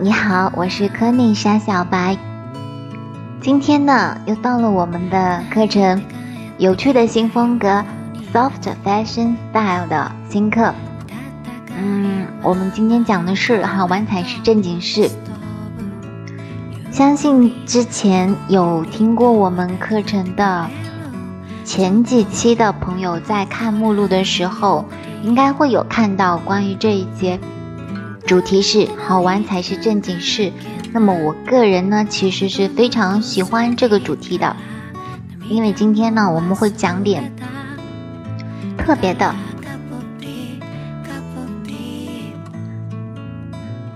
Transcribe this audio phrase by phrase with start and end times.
[0.00, 2.16] 你好，我是科内莎小白。
[3.40, 6.00] 今天呢，又到了我们的课程，
[6.56, 7.84] 有趣的新风格
[8.32, 10.72] ，soft fashion style 的新课。
[11.76, 15.10] 嗯，我们今天讲的是好玩才是正经事。
[16.92, 20.70] 相信之前有听过我们课程的
[21.64, 24.84] 前几期的朋友，在看目录的时候，
[25.24, 27.40] 应该会有看到关于这一节。
[28.28, 30.52] 主题是好玩才是正经事。
[30.92, 34.54] 那么我个人呢，其实是非常喜欢这个主题的，
[35.48, 37.32] 因为今天呢，我们会讲点
[38.76, 39.34] 特别的。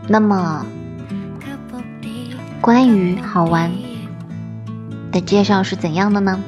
[0.09, 0.65] 那么，
[2.59, 3.71] 关于好玩
[5.11, 6.41] 的介绍是怎样的呢？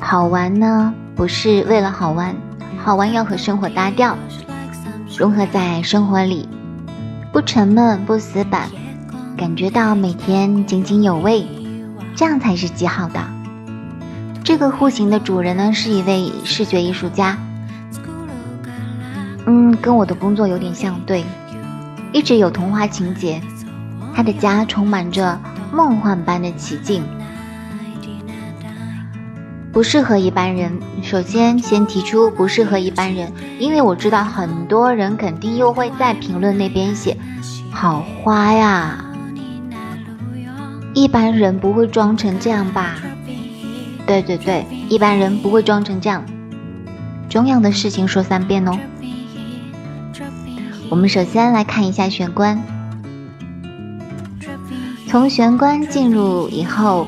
[0.00, 2.34] 好玩呢，不是为了好玩，
[2.82, 4.18] 好玩要和生活搭调。
[5.20, 6.48] 融合在生活里，
[7.30, 8.70] 不沉闷不死板，
[9.36, 11.46] 感觉到每天津津有味，
[12.16, 13.20] 这样才是极好的。
[14.42, 17.36] 这个户型的主人呢，是一位视觉艺术家，
[19.44, 21.22] 嗯，跟我的工作有点相对，
[22.14, 23.42] 一直有童话情节，
[24.14, 25.38] 他的家充满着
[25.70, 27.04] 梦幻般的奇境。
[29.72, 30.72] 不适合一般人。
[31.02, 37.16] 首先，先提出不适合一般人，因为我知道很多人肯定又会在评论那边写
[37.70, 39.04] “好花呀”，
[40.92, 42.96] 一般人不会装成这样吧？
[44.06, 46.24] 对对对，一般人不会装成这样。
[47.28, 48.76] 重要的事情说三遍哦。
[50.88, 52.60] 我们首先来看一下玄关，
[55.06, 57.06] 从玄关进入以后。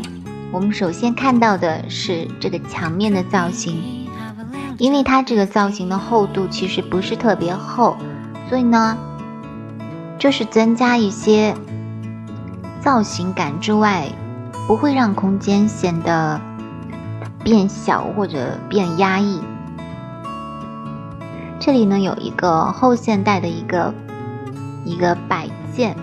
[0.53, 4.07] 我们首先看到的是这个墙面的造型，
[4.77, 7.97] 因为它这个造型的厚度其实不是特别厚，
[8.51, 8.99] 所以呢，
[10.19, 11.55] 就是增加一些
[12.83, 14.07] 造型感之外，
[14.69, 16.39] 不会让空间显得
[17.43, 19.41] 变小或者变压抑。
[21.59, 23.95] 这里呢有一个后现代的一个
[24.85, 25.97] 一个摆件。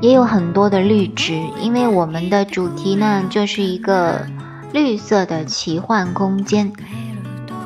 [0.00, 4.26] 也有很多的绿植，因为我们的主题呢就是一个
[4.72, 6.72] 绿色的奇幻空间。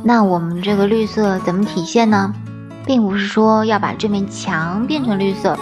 [0.03, 2.34] 那我们这个绿色怎么体现呢？
[2.84, 5.56] 并不是说要把这面墙变成绿色，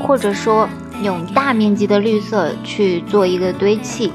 [0.00, 0.68] 或者说
[1.02, 4.12] 用大面积的绿色去做一个堆砌。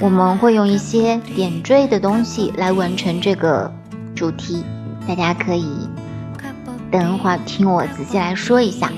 [0.00, 3.72] 我们会用一些点缀的东西来完成这个
[4.16, 4.64] 主题，
[5.06, 5.88] 大家可以。
[6.94, 8.88] 等会儿听我仔细来说一下。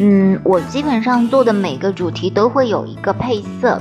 [0.00, 3.80] 嗯，我基本上做的每个主题都会有一个配色，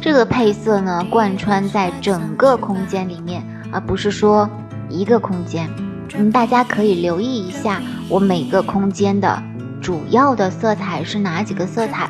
[0.00, 4.48] 这个配色呢贯穿在整个空间里面，而不是说
[4.88, 5.68] 一个空间。
[6.14, 9.42] 嗯，大家可以留意一下我每个空间的
[9.82, 12.08] 主要的色彩是哪几个色彩，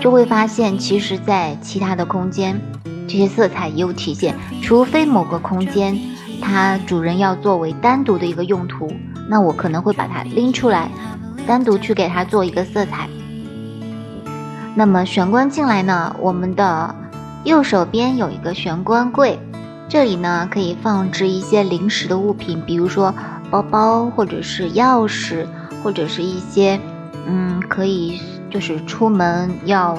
[0.00, 2.60] 就会发现其实在其他的空间。
[3.06, 5.98] 这些色彩也有体现，除非某个空间
[6.40, 8.90] 它主人要作为单独的一个用途，
[9.28, 10.88] 那我可能会把它拎出来，
[11.44, 13.08] 单独去给它做一个色彩。
[14.76, 16.94] 那么玄关进来呢，我们的
[17.42, 19.36] 右手边有一个玄关柜，
[19.88, 23.12] 这里呢可以放置一些临时的物品，比如说
[23.50, 25.44] 包包或者是钥匙，
[25.82, 26.78] 或者是一些
[27.26, 29.98] 嗯可以就是出门要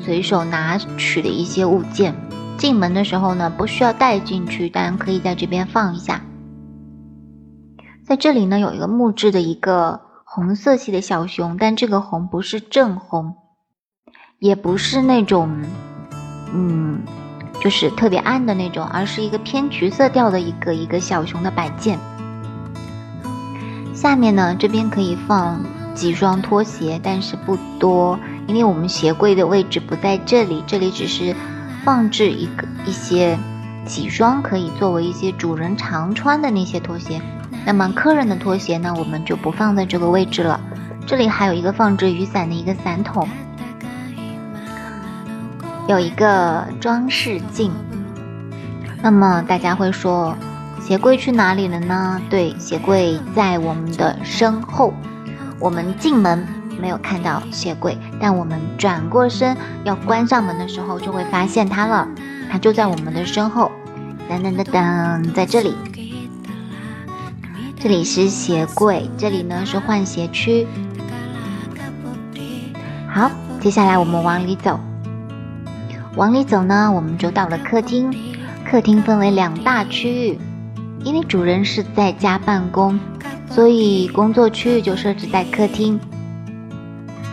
[0.00, 2.14] 随手拿取的一些物件。
[2.56, 6.22] 进门的时候呢，不需要带进去，但可以在这边放一下。
[8.04, 13.34] 在这里呢，有一个木质的一个红色系的小熊，但这个红不是正红，
[14.38, 15.62] 也不是那种，
[16.52, 17.02] 嗯，
[17.60, 21.98] 就是特别暗的那种，而是一个偏橘色调的一个一个小熊的摆件。
[23.94, 25.60] 下面呢，这边可以放
[25.98, 28.16] 几双拖鞋，但是不多，
[28.46, 31.34] 因为我们鞋柜的位置不在这里，这里只是。
[31.84, 33.38] 放置一个一些
[33.86, 37.22] 几双可以作为一些主人常穿的那些拖鞋，
[37.64, 40.60] 那么客人的拖鞋呢，我们就不放在这个位置了。
[41.06, 43.26] 这里还有一个放置雨伞的一个伞桶，
[45.86, 47.72] 有一个装饰镜。
[49.00, 50.36] 那么大家会说，
[50.78, 52.20] 鞋柜去哪里了呢？
[52.28, 54.92] 对，鞋柜在我们的身后，
[55.58, 56.46] 我们进门。
[56.80, 62.06] 没有看到鞋柜，但我们转过身要关上门的时候，就会发现它了。
[62.48, 63.72] 它就在我们的身后，
[64.30, 65.74] 噔噔噔噔，在这里。
[67.80, 70.68] 这里是鞋柜，这里呢是换鞋区。
[73.08, 73.28] 好，
[73.60, 74.78] 接下来我们往里走。
[76.14, 78.14] 往里走呢，我们就到了客厅。
[78.64, 80.38] 客厅分为两大区域，
[81.02, 83.00] 因为主人是在家办公，
[83.58, 85.98] 所以工作区域就设置在客厅。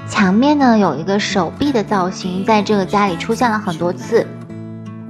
[0.10, 4.26] 墙面呢有一个手臂的造型，在这个家里出现了很多次。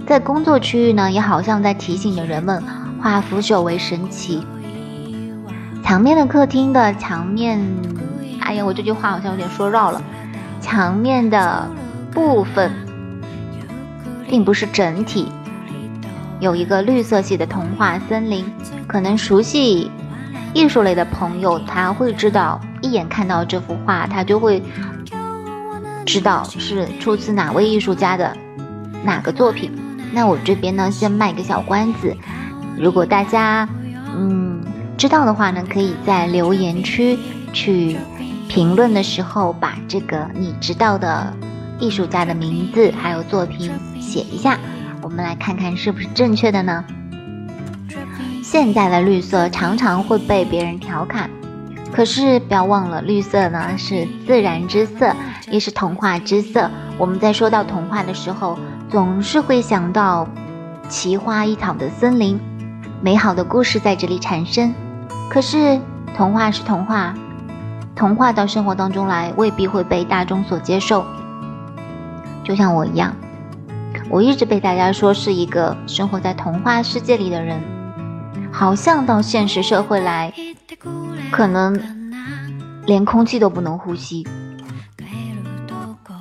[0.05, 2.61] 在工作区域呢，也好像在提醒着人们
[3.01, 4.45] 化腐朽为神奇。
[5.85, 7.65] 墙面的客厅的墙面，
[8.41, 10.01] 哎呀，我这句话好像有点说绕了。
[10.59, 11.65] 墙面的
[12.11, 12.69] 部分
[14.27, 15.31] 并不是整体。
[16.41, 18.43] 有一个绿色系的童话森林，
[18.85, 19.89] 可能熟悉
[20.55, 24.63] 艺术类的朋友他会知道，一眼看到这幅画，他就会
[26.05, 28.35] 知道是出自哪位艺术家的
[29.03, 29.69] 哪个作品。
[30.13, 32.15] 那我这边呢，先卖个小关子，
[32.77, 33.67] 如果大家
[34.17, 34.63] 嗯
[34.97, 37.19] 知道的话呢，可以在留言区
[37.51, 37.97] 去
[38.47, 41.33] 评论的时候，把这个你知道的
[41.81, 43.69] 艺术家的名字还有作品
[43.99, 44.57] 写一下。
[45.01, 46.85] 我们来看看是不是正确的呢？
[48.47, 51.27] 现在的绿色常常会被别人调侃，
[51.91, 55.11] 可是不要忘了，绿色呢是自然之色，
[55.49, 56.69] 也是童话之色。
[56.95, 58.55] 我们在说到童话的时候，
[58.87, 60.27] 总是会想到
[60.87, 62.39] 奇花异草的森林，
[63.01, 64.71] 美好的故事在这里产生。
[65.27, 65.79] 可是
[66.15, 67.15] 童话是童话，
[67.95, 71.03] 童话到生活当中来，未必会被大众所接受。
[72.43, 73.11] 就像我一样。
[74.07, 77.59] 我一直被大家说是一个生活在童话世界里的人，
[78.57, 80.33] 好像到现实社会来，
[81.29, 81.77] 可能
[82.85, 84.25] 连空气都不能呼吸。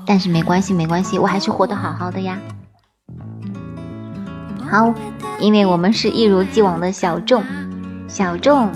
[0.04, 2.36] 但是没关系，没关系，我还是活得好好的呀。
[4.68, 4.92] 好，
[5.38, 7.40] 因为我们是一如既往的小众，
[8.08, 8.68] 小众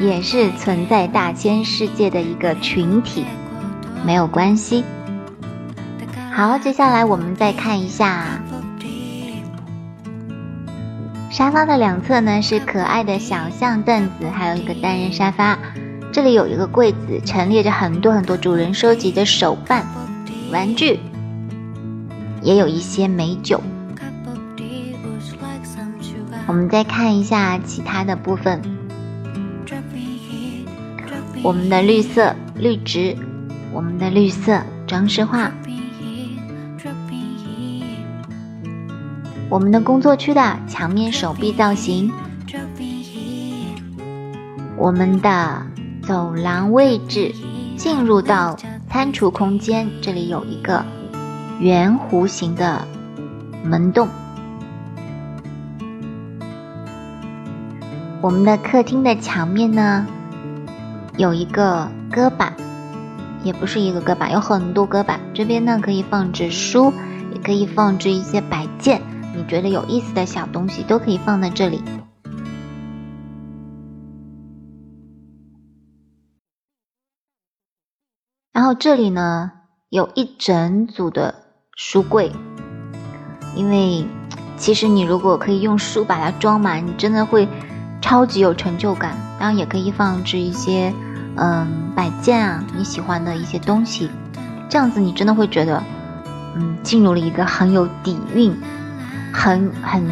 [0.00, 3.24] 也是存在大千世界的一个群体，
[4.04, 4.84] 没有关系。
[6.32, 8.40] 好，接下来我们再看一下。
[11.34, 15.58] 沙发的两侧呢是可爱的小象凳子，还有一个单人沙发。
[16.12, 19.84] 这里有一个柜子，陈列着很多很多主人收集的手办、
[20.52, 21.00] 玩具，
[22.40, 23.60] 也有一些美酒。
[26.46, 28.62] 我们再看一下其他的部分，
[31.42, 33.16] 我们的绿色绿植，
[33.72, 35.50] 我们的绿色装饰画。
[39.54, 42.10] 我们的工作区的墙面手臂造型，
[44.76, 45.62] 我们的
[46.02, 47.32] 走廊位置
[47.76, 48.58] 进入到
[48.90, 50.84] 餐厨空间，这里有一个
[51.60, 52.84] 圆弧形的
[53.62, 54.08] 门洞。
[58.20, 60.04] 我们的客厅的墙面呢，
[61.16, 62.54] 有一个搁板，
[63.44, 65.20] 也不是一个搁板，有很多搁板。
[65.32, 66.92] 这边呢可以放置书，
[67.32, 69.00] 也可以放置一些摆件。
[69.48, 71.82] 觉得有意思的小东西都可以放在这里。
[78.52, 79.50] 然后这里呢
[79.88, 81.34] 有一整组的
[81.76, 82.32] 书柜，
[83.56, 84.06] 因为
[84.56, 87.48] 其实你如果可以用书把它装满，你真的会
[88.00, 89.16] 超级有成就感。
[89.40, 90.94] 然后也可以放置一些
[91.36, 94.08] 嗯摆件啊，你喜欢的一些东西，
[94.70, 95.82] 这样子你真的会觉得
[96.54, 98.56] 嗯进入了一个很有底蕴。
[99.34, 100.06] 很很，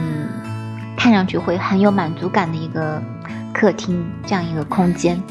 [0.96, 3.00] 看上去会很有满足感的一个
[3.54, 5.22] 客厅，这样一个空间。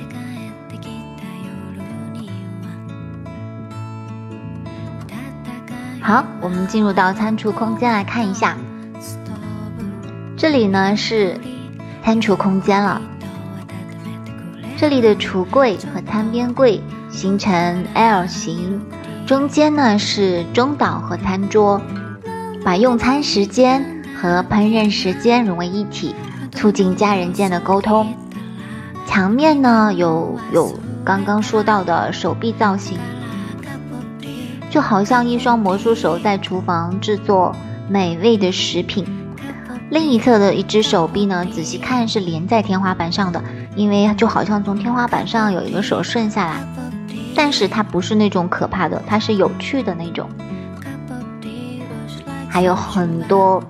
[6.01, 8.57] 好，我们进入到餐厨空间来看一下，
[10.35, 11.37] 这里呢是
[12.03, 12.99] 餐厨空间了。
[14.77, 16.81] 这里的橱柜和餐边柜
[17.11, 18.81] 形成 L 型，
[19.27, 21.79] 中间呢是中岛和餐桌。
[22.63, 23.83] 把用餐时间
[24.15, 26.13] 和烹饪时间融为一体，
[26.51, 28.13] 促进家人间的沟通。
[29.07, 32.97] 墙面呢有有刚刚说到的手臂造型，
[34.69, 37.55] 就好像一双魔术手在厨房制作
[37.89, 39.05] 美味的食品。
[39.89, 43.43] 另一侧的一只手臂呢，仔细看是连在天花板上的，
[43.75, 46.63] 因为就好像从天花板上有一个手顺下来，
[47.35, 50.29] 但是它不是那种可怕的，它是有趣的那种。
[52.53, 53.63] 还有很多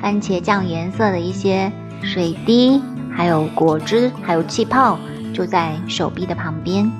[0.00, 1.70] 番茄酱颜色的一些
[2.02, 2.82] 水滴，
[3.14, 4.98] 还有果汁，还有气泡，
[5.34, 6.90] 就在手臂的旁边。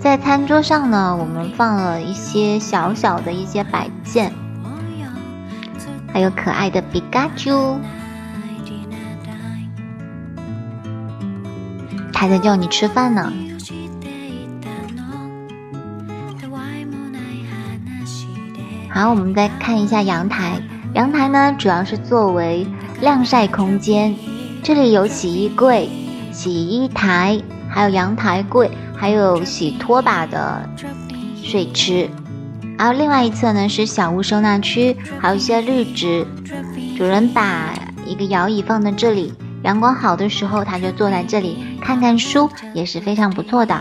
[0.00, 4.32] 在餐桌上呢，我们放了一些小小的一些摆件，
[6.14, 7.78] 还有可爱的皮卡丘，
[12.10, 13.30] 他在叫你吃饭呢。
[18.96, 20.58] 好，我们再看一下阳台。
[20.94, 22.66] 阳台呢，主要是作为
[23.02, 24.16] 晾晒空间。
[24.62, 25.86] 这里有洗衣柜、
[26.32, 27.38] 洗衣台，
[27.68, 30.66] 还有阳台柜，还有洗拖把的
[31.42, 32.08] 水池。
[32.78, 36.26] 然后另外一侧呢是小屋收纳区，还有一些绿植。
[36.96, 37.74] 主人把
[38.06, 39.30] 一个摇椅放在这里，
[39.62, 43.78] 阳光好的时候，他就坐在这里看看书，也是非常不错的。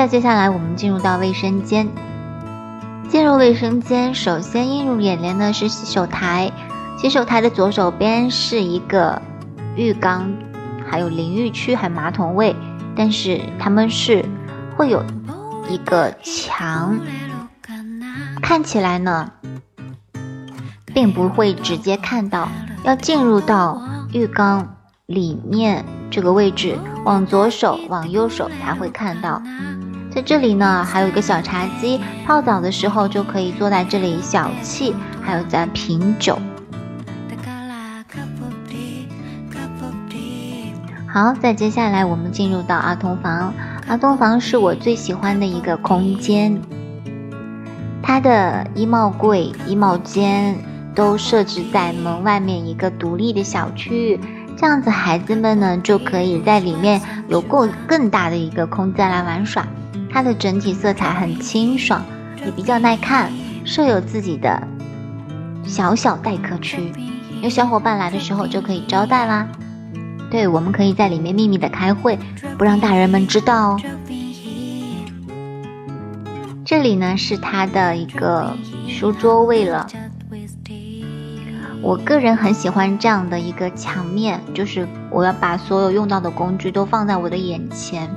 [0.00, 1.86] 再接下来我们进入到卫生间。
[3.10, 6.50] 进入卫生间，首先映入眼帘的是洗手台。
[6.96, 9.20] 洗手台的左手边是一个
[9.76, 10.32] 浴缸，
[10.88, 12.56] 还有淋浴区，还有马桶位。
[12.96, 14.24] 但是他们是
[14.74, 15.04] 会有
[15.68, 16.98] 一个墙，
[18.40, 19.30] 看起来呢，
[20.94, 22.48] 并不会直接看到，
[22.84, 23.82] 要进入到
[24.14, 25.84] 浴缸里面。
[26.10, 29.40] 这个位置往左手、往右手才会看到，
[30.12, 36.36] 在这里呢，还有一个小茶几，泡澡的时候就可以坐在这里小憩，还有在品酒。
[41.06, 43.52] 好，再接下来我们进入到儿童房，
[43.88, 46.60] 儿童房是我最喜欢的一个空间，
[48.02, 50.56] 它的衣帽柜、衣帽间
[50.94, 54.20] 都设置在门外面一个独立的小区域。
[54.60, 59.66] 这样子，孩子们呢就可以在里面有够更大的一个空间来玩耍。
[60.12, 62.04] 它的整体色彩很清爽，
[62.44, 63.32] 也比较耐看。
[63.64, 64.62] 设有自己的
[65.64, 66.92] 小小待客区，
[67.40, 69.48] 有小伙伴来的时候就可以招待啦。
[70.30, 72.18] 对，我们可以在里面秘密的开会，
[72.58, 73.80] 不让大人们知道哦。
[76.66, 78.54] 这里呢是它的一个
[78.86, 79.86] 书桌位了。
[81.82, 88.08] 我个人很喜欢这样的一个墙面，就是我要把所有用到的工具都放在我的眼前。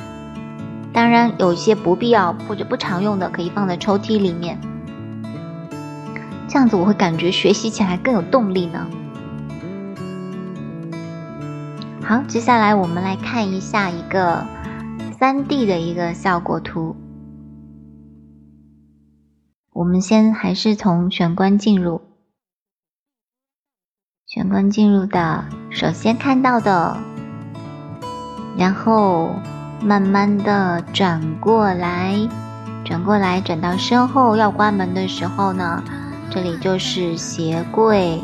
[0.92, 4.60] 当然，有些不必要或者不常用的，可以放在抽屉里面。
[6.48, 8.86] 这样子我会感觉学习起来更有动力呢。
[12.04, 14.46] 好，接下来我们来看一下一个
[15.18, 16.96] 三 D 的一个效果图。
[19.72, 22.02] 我们先还是从玄关进入。
[24.34, 26.98] 玄关进入的，首先看到的，
[28.58, 29.30] 然后
[29.80, 32.18] 慢慢的转过来，
[32.84, 35.84] 转过来，转到身后要关门的时候呢，
[36.32, 38.20] 这里就是鞋柜，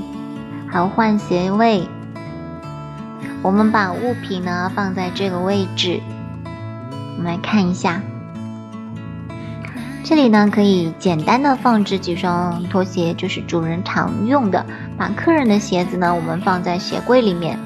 [0.68, 1.88] 还有换鞋位。
[3.44, 6.02] 我们把物品呢放在这个位置，
[7.18, 8.02] 我们来看一下。
[10.10, 14.66] 这里呢，可以简单的放置几双拖鞋，就是主人常用的。
[14.98, 17.60] 把客人的鞋子呢，我们放在鞋柜里面。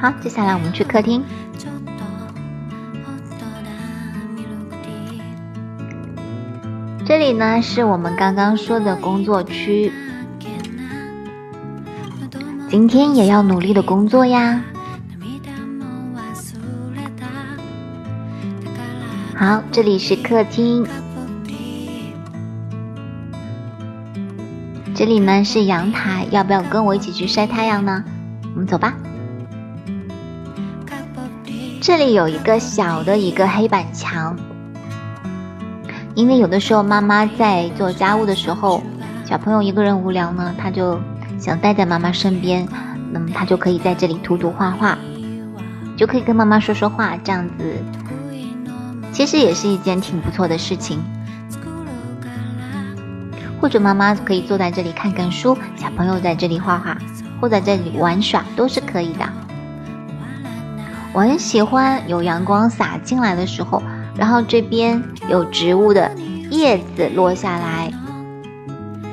[0.00, 1.22] 好，接下来我们去客厅。
[7.04, 9.92] 这里呢，是我们刚刚说的工作区。
[12.70, 14.64] 今天也要努力的工作呀。
[19.42, 20.86] 好，这里是客厅，
[24.94, 28.04] 这里呢是阳台，要不要跟我一起去晒太阳呢？
[28.54, 28.94] 我们走吧。
[31.80, 34.38] 这里有一个小的一个黑板墙，
[36.14, 38.80] 因为有的时候妈妈在做家务的时候，
[39.24, 41.00] 小朋友一个人无聊呢，他就
[41.40, 42.64] 想待在妈妈身边，
[43.10, 44.96] 那么他就可以在这里涂涂画画，
[45.96, 47.82] 就可以跟妈妈说说话，这样子。
[49.12, 50.98] 其实也是一件挺不错的事情，
[53.60, 56.96] 或者妈妈可以坐在这里看看书，小朋友在这里画画，
[57.40, 59.28] 或在这里玩耍都是可以的。
[61.12, 63.82] 我很喜欢有阳光洒进来的时候，
[64.16, 66.10] 然后这边有植物的
[66.50, 67.92] 叶子落下来，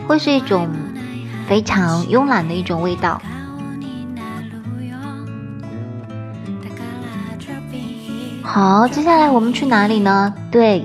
[0.08, 0.70] 会是一种
[1.46, 3.22] 非常慵懒的一种味道。
[8.52, 10.34] 好，接下来我们去哪里呢？
[10.50, 10.84] 对，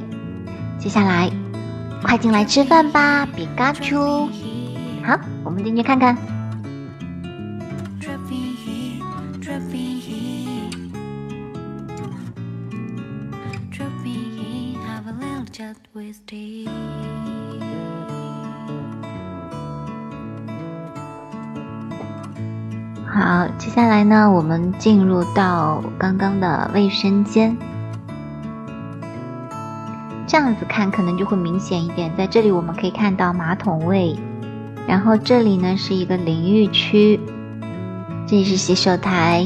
[0.79, 1.31] 接下来
[2.03, 4.29] 快进来吃饭吧，皮卡丘。
[5.03, 6.15] 好，我们进去看看。
[23.75, 27.57] 下来呢，我们进入到刚刚的卫生间。
[30.29, 34.15] 这样子看可能就会明显一点，在这里我们可以看到马桶位，
[34.87, 37.19] 然后这里呢是一个淋浴区，
[38.29, 39.45] 这里是洗手台，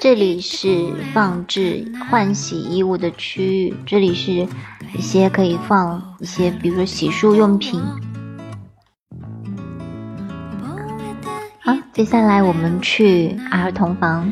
[0.00, 4.32] 这里是放置换洗衣物的区域，这里是
[4.94, 7.78] 一些可以放一些，比如说洗漱用品。
[11.66, 14.30] 好，接下来我们去儿童房。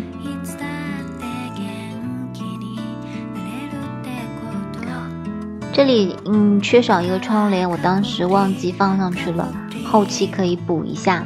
[5.73, 9.49] 这里嗯缺少一个窗帘，我当时忘记放上去了，
[9.87, 11.25] 后期可以补一下。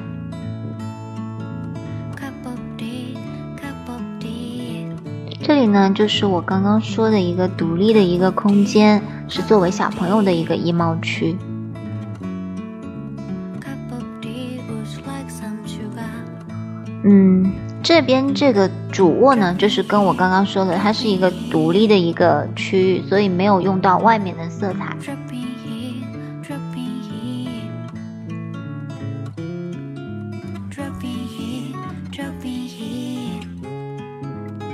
[5.43, 11.37] 这里呢就是我刚刚说的一个独立的一个空间，是作为小朋友的一个衣帽区。
[17.09, 17.53] 嗯。
[17.83, 24.97] 这边这个主卧呢，就是跟我刚刚说的，它是一个独立的一个区域，所以没有用到外面的色彩。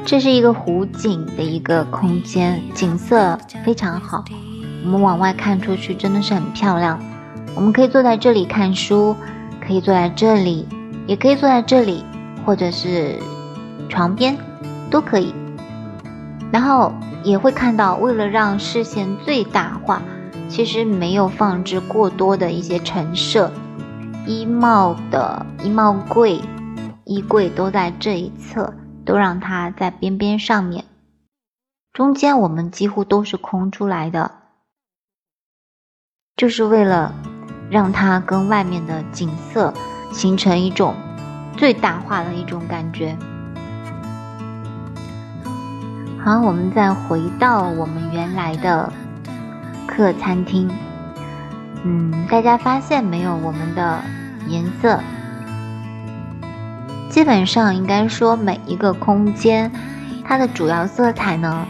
[0.06, 4.24] 这是一个湖景的一个空间，景色非常好。
[4.84, 6.98] 我们往外看出去真的是很漂亮。
[7.54, 9.14] 我们可以坐在这里看书，
[9.60, 10.66] 可以坐在这里，
[11.06, 12.02] 也可以坐在这里。
[12.44, 13.18] 或者是
[13.88, 14.36] 床边
[14.90, 15.34] 都可以，
[16.52, 20.02] 然后也会看到，为了让视线最大化，
[20.48, 23.52] 其实没有放置过多的一些陈设，
[24.26, 26.40] 衣帽的衣帽柜、
[27.04, 30.84] 衣柜都在这一侧，都让它在边边上面，
[31.92, 34.30] 中间我们几乎都是空出来的，
[36.36, 37.14] 就是为了
[37.70, 39.72] 让它跟外面的景色
[40.12, 40.94] 形成一种。
[41.56, 43.16] 最大化的一种感觉。
[46.24, 48.92] 好，我们再回到我们原来的
[49.86, 50.70] 客餐厅。
[51.84, 53.34] 嗯，大家发现没有？
[53.36, 54.00] 我们的
[54.46, 55.00] 颜色
[57.10, 59.70] 基本上应该说每一个空间，
[60.24, 61.66] 它的主要色彩呢，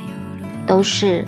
[0.67, 1.27] 都是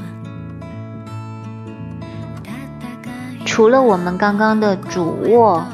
[3.47, 5.67] 除了我们刚刚的主卧。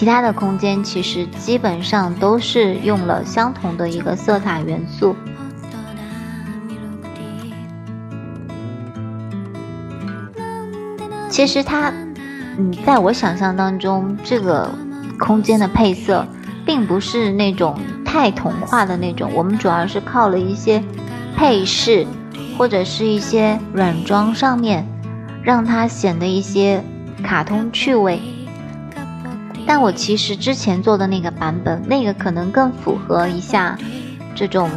[0.00, 5.14] 其他的空间其实基本上都是用了相同的一个色彩元素。
[11.28, 11.92] 其实它，
[12.56, 14.70] 嗯，在我想象当中，这个
[15.18, 16.26] 空间的配色
[16.64, 19.30] 并不是那种太童话的那种。
[19.34, 20.82] 我们主要是靠了一些
[21.36, 22.06] 配饰
[22.56, 24.82] 或者是一些软装上面，
[25.42, 26.82] 让它显得一些
[27.22, 28.18] 卡通趣味。
[29.72, 33.78] 但我其实之前做的那个版本，那个可能更符合一下
[34.34, 34.68] 这种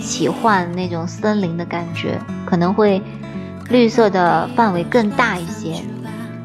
[0.00, 3.00] 奇幻那种森林的感觉，可能会
[3.70, 5.80] 绿色的范围更大一些。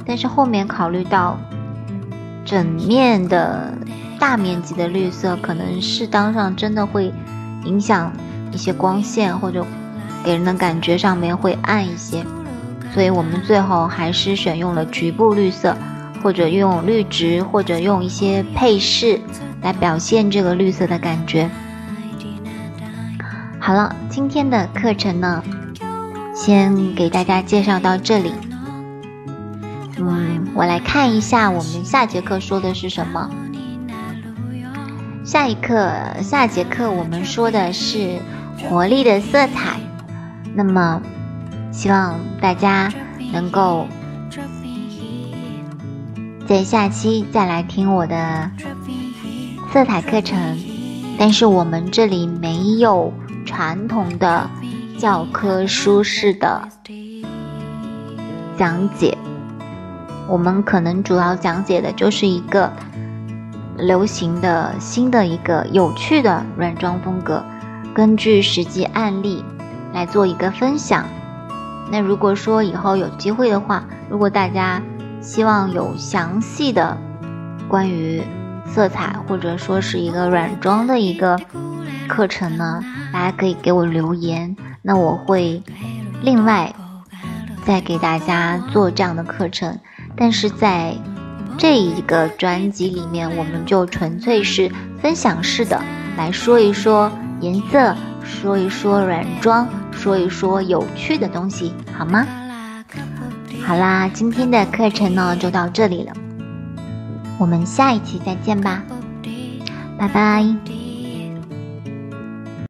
[0.06, 1.40] 但是后面考虑到
[2.46, 3.74] 整面的
[4.20, 7.12] 大面积的绿色，可能适当上真的会
[7.66, 8.14] 影响
[8.52, 9.66] 一些光线，或者
[10.24, 12.24] 给人的感觉上面会暗一些，
[12.94, 15.76] 所以我们最后还是选用了局部绿色。
[16.28, 19.18] 或者用绿植，或者用一些配饰
[19.62, 21.50] 来表现这个绿色的感觉。
[23.58, 25.42] 好了，今天的课程呢，
[26.36, 28.34] 先给大家介绍到这里。
[29.98, 33.32] 嗯，我来看一下我们下节课说的是什么。
[35.24, 35.90] 下一课，
[36.22, 38.20] 下节课我们说的是
[38.70, 39.80] 活力的色彩。
[40.54, 41.02] 那么，
[41.72, 42.92] 希望大家
[43.32, 43.88] 能够。
[46.48, 48.50] 在下期再来听我的
[49.74, 50.58] 色彩课程，
[51.20, 53.14] 但是我们这里没有
[53.46, 54.50] 传统的
[54.98, 56.66] 教科书式的
[58.58, 59.18] 讲解，
[60.30, 62.72] 我们可能主要讲解的就是一个
[63.78, 67.44] 流行的新的一个有趣的软装风格，
[67.94, 69.44] 根据实际案例
[69.94, 71.04] 来做一个分享。
[71.92, 74.82] 那如果说以后有机会的话，如果大家。
[75.22, 76.98] 希望有详细的
[77.68, 78.22] 关于
[78.66, 81.40] 色彩或者说是一个软装的一个
[82.08, 85.62] 课程呢，大家可以给我留言，那我会
[86.22, 86.74] 另外
[87.66, 89.78] 再给大家做这样的课程。
[90.16, 90.96] 但是在
[91.58, 95.82] 这一个专辑里面，我们就纯粹是分享式的
[96.16, 102.26] 来说一说颜色，说一说软装，说一说有趣的东西，好吗？
[103.68, 106.14] 好啦，今天的课程呢就到这里了，
[107.38, 108.82] 我们下一期再见吧，
[110.00, 110.77] 拜拜。